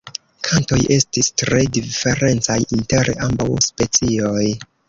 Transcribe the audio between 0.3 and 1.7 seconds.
Kantoj estis tre